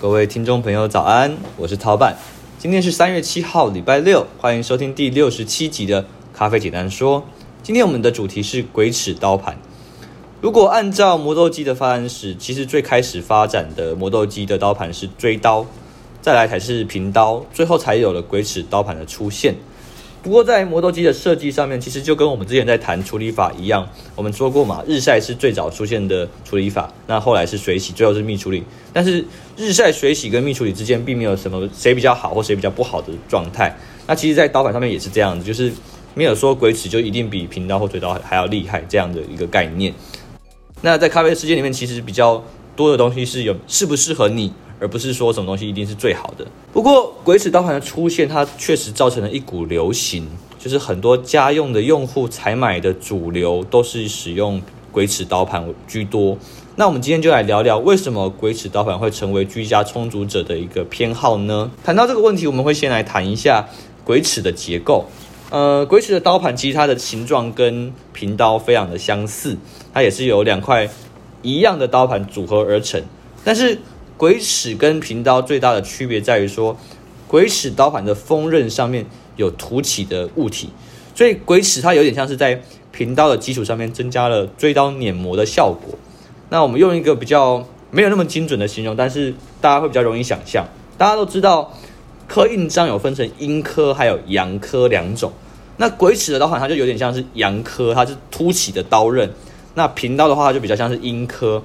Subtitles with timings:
[0.00, 1.36] 各位听众朋友，早安！
[1.56, 2.16] 我是陶板，
[2.56, 7.24] 今天是三月七号，礼拜六，欢迎收听第六十七集的咖啡简单说。
[7.64, 9.58] 今天我们的主题是鬼齿刀盘。
[10.40, 15.66] 如果按照磨豆机的发展史，其实最开始发展的磨豆机的刀盘是锥刀，
[16.22, 19.56] 再来才是平刀，最后才有了鬼齿刀盘的出现。
[20.20, 23.88] 不过，在磨豆机的设计上面，其实就跟我们之前在谈处理法一样。
[24.16, 28.62] 我们说过嘛，日晒是最早出现的处理法，那后来是水洗，最后是密处理。
[28.92, 29.24] 但是
[29.56, 33.74] 日晒、水洗跟密处理之间并没有什么谁比较好或谁比较不好的状态。
[34.06, 35.72] 那其实，在刀板上面也是这样子，就是
[36.14, 39.94] 没有说鬼齿就一定比平刀或锥刀还要厉害这样的一个概念。
[40.82, 42.42] 那在咖啡世界里面，其实比较
[42.74, 44.52] 多的东西是有适不适合你。
[44.80, 46.46] 而不是说什么东西一定是最好的。
[46.72, 50.26] 不过，鬼齿刀盘的出现，它确实造成了一股流行，
[50.58, 54.62] 就是很多家用的用户采买的主流都是使用
[54.92, 56.38] 鬼齿刀盘居多。
[56.76, 61.70] 那我们今天就来聊聊，为什么鬼齿刀盘会成为居家充足者的一个偏好呢？
[61.82, 63.68] 谈到这个问题，我们会先来谈一下
[64.04, 65.06] 鬼齿的结构。
[65.50, 69.56] 呃，鬼齿的刀盘其实它的形状跟平刀非常的相似，
[69.92, 70.88] 它也是由两块
[71.42, 73.02] 一样的刀盘组合而成，
[73.42, 73.78] 但是。
[74.18, 76.76] 鬼齿跟平刀最大的区别在于说，
[77.28, 80.70] 鬼齿刀盘的锋刃上面有凸起的物体，
[81.14, 85.96] 所以鬼齿它有点像是在平刀的基础上面增加了锥刀碾磨的效果。
[86.50, 90.66] 那我们用一个比较没有那么精准的形容，但是大家会比较容易想象。
[90.96, 91.72] 大家都知道，
[92.26, 95.32] 刻印章有分成阴刻还有阳刻两种。
[95.76, 99.28] 那鬼齿的刀盘它就有点像是阳刻，它是凸起的刀刃；
[99.74, 101.62] 那平刀的话，它就比较像是阴刻。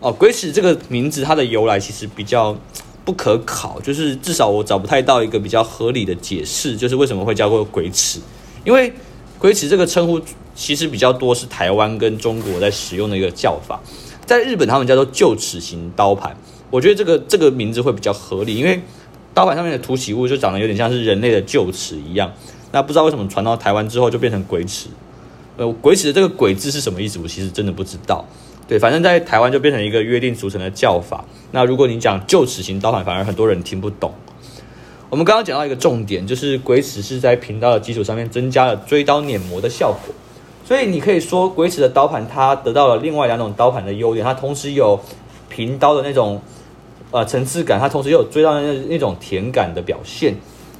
[0.00, 2.56] 哦，鬼齿这个名字它的由来其实比较
[3.04, 8.18] 不可考，就是至少我找不太到一个比较合理的解释，就是为什么会叫做鬼齿？
[8.64, 8.92] 因为
[9.38, 10.20] 鬼齿这个称呼
[10.54, 13.78] 其实比较多是台湾跟中国在使用的一个叫法，
[14.24, 16.34] 在日本他们叫做臼齿型刀盘，
[16.70, 18.80] 我觉得这个这个名字会比较合理，因为
[19.34, 22.32] 刀盘上面的凸起物就长得有点像是人类的臼齿一样。
[22.72, 24.88] 那不知道为什么传到台湾之后就变成鬼齿？
[25.56, 27.18] 呃，鬼齿的这个鬼字是什么意思？
[27.22, 28.24] 我其实真的不知道。
[28.70, 31.24] 对，反正在台湾就变成一个约定俗成的叫法。
[31.50, 34.14] 那如果你讲臼齿形刀盘，反而很多人听不懂。
[35.08, 40.14] 我们刚刚讲到一个重点，就是鬼齿是在平刀的基础上面增加了锥刀碾磨的效果。
[40.64, 45.00] 所以你可以说，鬼齿的刀盘它得到了另外两种刀盘的优点，它同时有
[45.48, 46.40] 平刀的那种
[47.10, 50.36] 呃层次感，它同时又有追刀的那那种甜感的表现。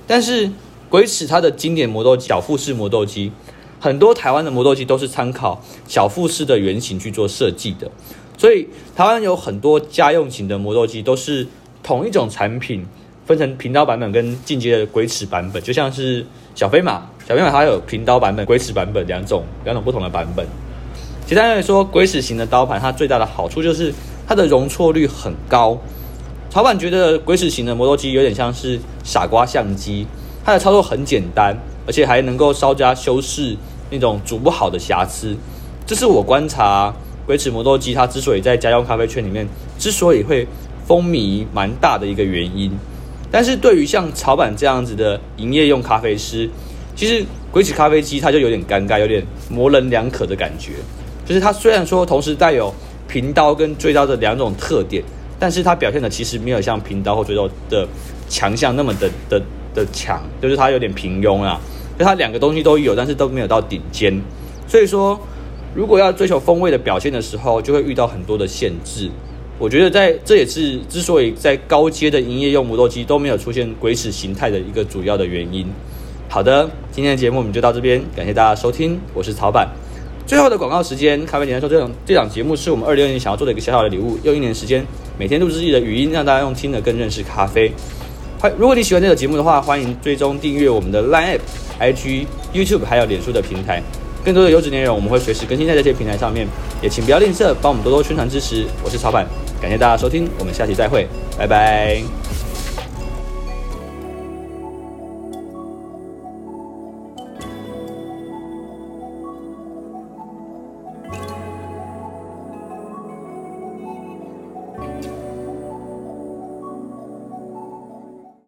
[0.06, 0.48] 但是
[0.88, 3.32] 鬼齿它的经典磨豆机小腹式磨豆机。
[3.80, 5.58] 很多台湾的磨豆机都是参考
[5.88, 7.90] 小腹式的原型去做设计的，
[8.36, 11.46] 所以台湾有很多家用型的磨豆机都是
[11.82, 12.86] 同一种产品，
[13.24, 16.24] 分成平刀版本跟进阶的鬼齿版本，就像是
[16.54, 20.46] 小飞马，小飞马它有平刀版本、鬼齿版本两种两种不同的版本。
[21.26, 23.90] 简单来说，鬼齿型的刀盘它最大的好处就是
[24.28, 25.78] 它的容错率很高。
[26.50, 30.04] 曹板觉得鬼齿型的磨豆机有点像是傻瓜相机，
[30.44, 31.56] 它的操作很简单，
[31.86, 33.56] 而且还能够稍加修饰。
[33.92, 35.36] 那种煮不好的瑕疵，
[35.84, 36.94] 这是我观察
[37.26, 39.44] 鬼齿磨豆机它之所以在家用咖啡圈里面
[39.80, 40.46] 之所以会
[40.86, 42.70] 风靡蛮大的一个原因。
[43.32, 46.48] 但是对于像曹板这样子的营业用咖啡师，
[46.94, 50.74] 其实鬼齿咖啡机它就有点尴尬，有点模棱两可的感觉。
[51.26, 52.72] 就是它虽然说同时带有
[53.08, 55.02] 平刀跟锥刀的两种特点，
[55.36, 57.84] 但是它表现的其实没有像平刀或锥刀的
[58.28, 59.42] 强项那么的的
[59.74, 61.60] 的强，就是它有点平庸啊。
[61.98, 64.18] 就它两个东西都有，但是都没有到顶尖，
[64.66, 65.20] 所以说，
[65.74, 69.10] 如果要追求风味的表现的时候，就会遇到很多的限制。
[69.58, 75.66] 我觉得在这也是之所以在高阶的营业用磨豆机都没有出现鬼使形态的一个主要的原因。
[76.30, 79.68] 好的，今天的节目我们就到这边，感谢大家收听，我是曹板。
[80.26, 84.82] 最后的广告时间，咖啡简单说，这档这档节目是我们二零二零年想要做的一个小小的礼物，用一年时间
[85.18, 87.70] 每天录制自己的语音，让大家用听的更认识咖啡。
[88.40, 91.40] 欢，如果你喜欢这个节目的话，欢迎追踪订阅我们的 Line App。
[91.78, 93.82] IG、YouTube 还有脸书的平台，
[94.24, 96.46] 更多的优质内容我们会随时更新在这些平台上面，
[96.80, 98.64] 也请不要吝啬帮我们多多宣传支持。
[98.82, 99.26] 我是曹板，
[99.60, 101.06] 感谢大家收听，我们下期再会，
[101.38, 102.29] 拜拜。